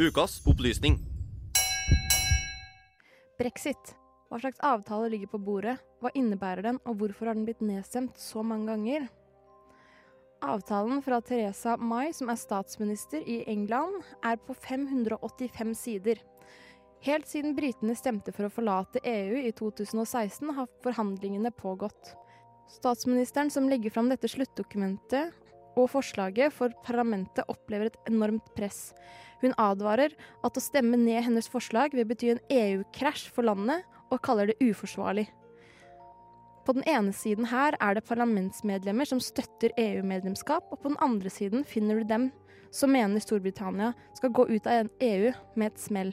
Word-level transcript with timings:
Ukas 0.00 0.38
opplysning. 0.48 0.94
Brexit. 3.38 3.90
Hva 4.30 4.38
slags 4.40 4.60
avtale 4.64 5.10
ligger 5.12 5.28
på 5.28 5.40
bordet? 5.44 5.74
Hva 6.00 6.08
innebærer 6.16 6.64
den, 6.64 6.78
og 6.88 7.02
hvorfor 7.02 7.28
har 7.28 7.36
den 7.36 7.44
blitt 7.44 7.60
nedstemt 7.60 8.16
så 8.16 8.40
mange 8.40 8.70
ganger? 8.70 9.10
Avtalen 10.40 11.02
fra 11.04 11.18
Teresa 11.20 11.74
May, 11.76 12.14
som 12.16 12.32
er 12.32 12.40
statsminister 12.40 13.28
i 13.28 13.42
England, 13.52 13.98
er 14.24 14.40
på 14.40 14.56
585 14.56 15.76
sider. 15.76 16.24
Helt 17.04 17.28
siden 17.28 17.52
britene 17.58 17.92
stemte 17.98 18.32
for 18.32 18.48
å 18.48 18.54
forlate 18.54 19.04
EU 19.04 19.36
i 19.42 19.52
2016, 19.52 20.54
har 20.56 20.72
forhandlingene 20.80 21.52
pågått. 21.60 22.14
Statsministeren 22.72 23.52
som 23.52 23.68
legger 23.68 23.92
fram 23.92 24.08
dette 24.08 24.32
sluttdokumentet 24.32 25.36
og 25.78 25.90
forslaget 25.92 26.54
for 26.54 26.74
parlamentet, 26.86 27.46
opplever 27.48 27.90
et 27.90 27.98
enormt 28.10 28.46
press. 28.56 28.90
Hun 29.40 29.54
advarer 29.60 30.14
at 30.44 30.56
å 30.56 30.62
stemme 30.62 30.98
ned 31.00 31.24
hennes 31.26 31.48
forslag 31.48 31.94
vil 31.96 32.08
bety 32.08 32.34
en 32.34 32.42
EU-krasj 32.52 33.28
for 33.32 33.46
landet, 33.46 33.86
og 34.10 34.22
kaller 34.26 34.50
det 34.50 34.58
uforsvarlig. 34.64 35.28
På 36.66 36.74
den 36.76 36.84
ene 36.90 37.14
siden 37.16 37.46
her 37.50 37.76
er 37.80 37.96
det 37.96 38.06
parlamentsmedlemmer 38.08 39.08
som 39.08 39.22
støtter 39.22 39.72
EU-medlemskap, 39.80 40.66
og 40.70 40.82
på 40.82 40.90
den 40.92 41.00
andre 41.02 41.30
siden 41.32 41.64
finner 41.64 42.00
du 42.00 42.08
dem 42.08 42.28
som 42.74 42.92
mener 42.94 43.22
Storbritannia 43.22 43.92
skal 44.18 44.34
gå 44.34 44.46
ut 44.50 44.68
av 44.70 44.90
EU 45.02 45.32
med 45.56 45.72
et 45.72 45.80
smell. 45.80 46.12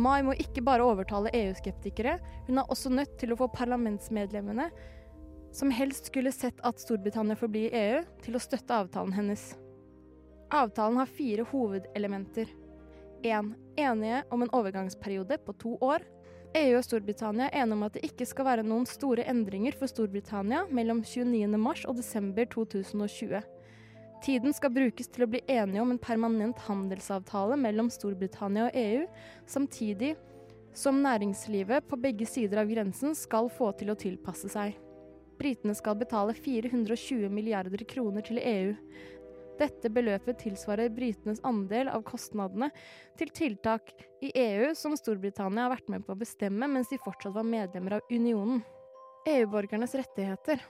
Mai 0.00 0.22
må 0.24 0.32
ikke 0.40 0.62
bare 0.64 0.84
overtale 0.86 1.32
EU-skeptikere, 1.36 2.16
hun 2.46 2.60
er 2.60 2.70
også 2.72 2.92
nødt 2.92 3.18
til 3.20 3.34
å 3.34 3.36
få 3.36 3.50
parlamentsmedlemmene, 3.52 4.70
som 5.52 5.72
helst 5.74 6.08
skulle 6.08 6.32
sett 6.32 6.60
at 6.64 6.80
Storbritannia 6.80 7.36
forblir 7.36 7.68
i 7.68 7.82
EU, 7.90 7.98
til 8.24 8.38
å 8.38 8.42
støtte 8.42 8.78
avtalen 8.84 9.12
hennes. 9.12 9.42
Avtalen 10.50 10.96
har 11.02 11.10
fire 11.10 11.44
hovedelementer. 11.50 12.48
1. 13.26 13.52
Enige 13.76 14.22
om 14.32 14.42
en 14.42 14.54
overgangsperiode 14.56 15.36
på 15.44 15.54
to 15.60 15.74
år. 15.84 16.06
EU 16.56 16.78
og 16.78 16.86
Storbritannia 16.86 17.50
er 17.50 17.62
enige 17.62 17.76
om 17.76 17.84
at 17.86 17.98
det 17.98 18.06
ikke 18.08 18.26
skal 18.26 18.48
være 18.48 18.64
noen 18.66 18.88
store 18.88 19.26
endringer 19.30 19.76
for 19.76 19.90
Storbritannia 19.90 20.64
mellom 20.72 21.04
29. 21.04 21.44
mars 21.60 21.84
og 21.84 22.00
desember 22.00 22.48
2020. 22.50 23.42
Tiden 24.20 24.52
skal 24.52 24.72
brukes 24.74 25.08
til 25.08 25.24
å 25.24 25.30
bli 25.32 25.40
enige 25.48 25.80
om 25.80 25.94
en 25.94 26.00
permanent 26.00 26.58
handelsavtale 26.66 27.56
mellom 27.56 27.88
Storbritannia 27.92 28.66
og 28.68 28.76
EU, 28.76 29.06
samtidig 29.48 30.14
som 30.76 31.00
næringslivet 31.02 31.86
på 31.88 31.98
begge 31.98 32.26
sider 32.28 32.60
av 32.62 32.68
grensen 32.70 33.16
skal 33.16 33.48
få 33.52 33.72
til 33.80 33.90
å 33.90 33.98
tilpasse 33.98 34.50
seg. 34.52 34.76
Britene 35.40 35.72
skal 35.74 35.96
betale 35.96 36.34
420 36.36 37.32
milliarder 37.32 37.80
kroner 37.88 38.26
til 38.26 38.42
EU. 38.44 38.74
Dette 39.60 39.90
beløpet 39.92 40.38
tilsvarer 40.40 40.92
britenes 40.92 41.40
andel 41.44 41.88
av 41.92 42.04
kostnadene 42.08 42.70
til 43.20 43.32
tiltak 43.36 43.92
i 44.24 44.32
EU 44.36 44.74
som 44.76 44.96
Storbritannia 44.96 45.66
har 45.66 45.74
vært 45.74 45.88
med 45.92 46.04
på 46.04 46.12
å 46.12 46.20
bestemme 46.20 46.68
mens 46.68 46.92
de 46.92 47.00
fortsatt 47.00 47.34
var 47.36 47.48
medlemmer 47.48 47.98
av 47.98 48.12
unionen. 48.12 48.60
EU-borgernes 49.28 49.96
rettigheter. 49.96 50.60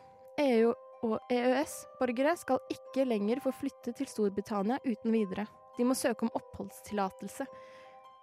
EU 0.42 0.72
og 1.06 1.32
EØS-borgere 1.32 2.36
skal 2.38 2.60
ikke 2.72 3.06
lenger 3.08 3.40
få 3.44 3.52
flytte 3.56 3.94
til 3.96 4.08
Storbritannia 4.10 4.80
uten 4.84 5.14
videre. 5.14 5.46
De 5.78 5.86
må 5.86 5.96
søke 5.96 6.26
om 6.26 6.34
oppholdstillatelse. 6.36 7.46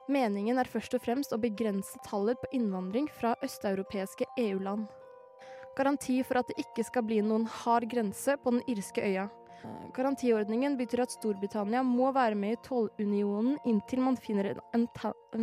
Meningen 0.08 0.60
er 0.60 0.70
først 0.72 0.94
og 0.96 1.04
fremst 1.04 1.34
å 1.36 1.42
begrense 1.42 2.00
tallet 2.06 2.40
på 2.40 2.52
innvandring 2.56 3.10
fra 3.12 3.34
østeuropeiske 3.44 4.30
EU-land. 4.46 4.86
Garanti 5.78 6.22
for 6.26 6.40
at 6.40 6.48
det 6.50 6.64
ikke 6.64 6.86
skal 6.88 7.04
bli 7.06 7.20
noen 7.22 7.46
hard 7.64 7.90
grense 7.92 8.38
på 8.42 8.56
den 8.56 8.64
irske 8.72 9.04
øya. 9.04 9.28
Garantiordningen 9.94 10.78
betyr 10.78 11.04
at 11.04 11.14
Storbritannia 11.14 11.84
må 11.84 12.12
være 12.16 12.38
med 12.40 12.56
i 12.56 12.62
tollunionen 12.66 13.58
inntil 13.68 14.04
man 14.06 14.18
finner 14.22 14.54
en, 14.74 14.88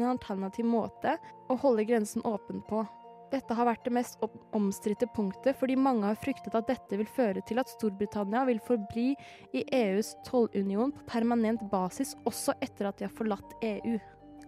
alternativ 0.08 0.66
måte 0.66 1.16
å 1.50 1.58
holde 1.60 1.86
grensen 1.88 2.24
åpen 2.26 2.62
på. 2.68 2.84
Dette 3.32 3.56
har 3.56 3.66
vært 3.66 3.86
det 3.86 3.94
mest 3.96 4.20
omstridte 4.54 5.08
punktet, 5.14 5.56
fordi 5.58 5.76
mange 5.80 6.06
har 6.06 6.18
fryktet 6.20 6.54
at 6.54 6.68
dette 6.68 6.98
vil 7.00 7.08
føre 7.08 7.42
til 7.48 7.60
at 7.62 7.70
Storbritannia 7.72 8.44
vil 8.48 8.60
forbli 8.62 9.12
i 9.56 9.64
EUs 9.74 10.14
tollunion 10.26 10.92
på 10.94 11.06
permanent 11.08 11.64
basis 11.72 12.14
også 12.28 12.56
etter 12.64 12.90
at 12.90 13.00
de 13.00 13.08
har 13.08 13.16
forlatt 13.16 13.56
EU. 13.64 13.96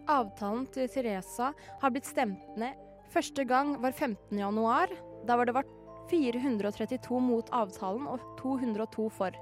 Avtalen 0.06 0.68
til 0.74 0.90
Teresa 0.92 1.50
har 1.80 1.94
blitt 1.94 2.06
stemt 2.06 2.58
ned. 2.60 2.76
Første 3.10 3.46
gang 3.48 3.74
var 3.82 3.94
15. 3.94 4.38
januar. 4.38 4.92
Da 5.26 5.38
var 5.38 5.48
det 5.48 5.56
vært 5.56 5.72
432 6.10 7.20
mot 7.22 7.50
avtalen 7.54 8.06
og 8.10 8.22
202 8.38 9.08
for. 9.16 9.34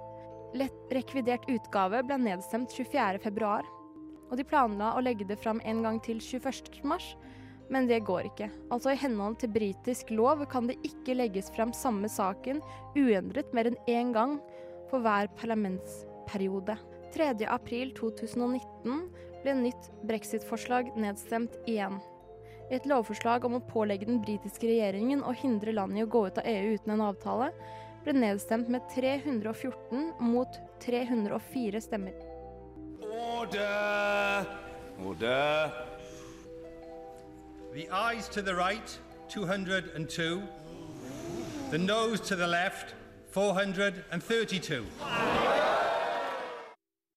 Lett 0.56 0.94
rekvidert 0.94 1.48
utgave 1.50 2.00
ble 2.06 2.18
nedstemt 2.22 2.72
24. 2.72 3.18
februar, 3.24 3.66
og 4.30 4.38
de 4.38 4.46
planla 4.46 4.94
å 4.94 5.02
legge 5.02 5.26
det 5.28 5.40
fram 5.42 5.60
en 5.66 5.82
gang 5.84 5.98
til 6.04 6.22
21. 6.22 7.00
Men 7.72 7.86
det 7.88 8.02
går 8.04 8.28
ikke. 8.28 8.50
Altså 8.72 8.92
I 8.92 9.00
henhold 9.00 9.38
til 9.40 9.52
britisk 9.54 10.10
lov 10.12 10.44
kan 10.52 10.68
det 10.68 10.76
ikke 10.84 11.16
legges 11.16 11.50
frem 11.54 11.72
samme 11.76 12.10
saken 12.12 12.60
uendret 12.96 13.54
mer 13.56 13.70
enn 13.70 13.78
én 13.88 14.12
gang 14.16 14.38
for 14.90 15.04
hver 15.04 15.30
parlamentsperiode. 15.40 16.76
3.4.2019 17.14 19.06
ble 19.44 19.54
nytt 19.60 19.88
brexit-forslag 20.08 20.92
nedstemt 20.98 21.56
igjen. 21.70 22.00
Et 22.72 22.86
lovforslag 22.88 23.44
om 23.44 23.58
å 23.58 23.64
pålegge 23.68 24.08
den 24.08 24.22
britiske 24.24 24.66
regjeringen 24.66 25.22
å 25.22 25.34
hindre 25.36 25.74
landet 25.76 26.00
i 26.00 26.06
å 26.06 26.10
gå 26.10 26.26
ut 26.28 26.40
av 26.40 26.48
EU 26.48 26.74
uten 26.74 26.94
en 26.96 27.06
avtale, 27.06 27.50
ble 28.04 28.14
nedstemt 28.16 28.70
med 28.72 28.84
314 28.92 30.12
mot 30.20 30.60
304 30.84 31.84
stemmer. 31.84 32.16
Order! 33.04 34.48
Order! 35.04 35.93
The 37.74 37.90
eyes 37.90 38.28
to 38.28 38.40
the 38.40 38.54
right, 38.54 38.98
202. 39.28 40.42
The 41.72 41.78
nose 41.78 42.20
to 42.20 42.36
the 42.36 42.46
left, 42.46 42.94
432. 43.32 44.86